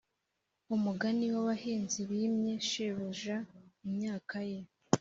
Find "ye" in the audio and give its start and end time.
4.49-4.59